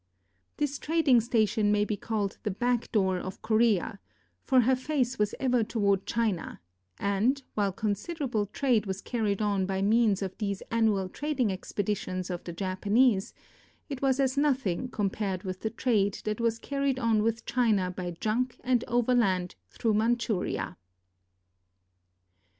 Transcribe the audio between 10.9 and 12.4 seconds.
trading expeditions